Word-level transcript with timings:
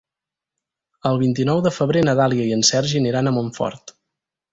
El 1.09 1.19
vint-i-nou 1.23 1.61
de 1.67 1.71
febrer 1.75 2.01
na 2.07 2.15
Dàlia 2.21 2.47
i 2.47 2.55
en 2.57 2.65
Sergi 2.71 2.99
aniran 3.03 3.29
a 3.29 3.35
Montfort. 3.37 3.95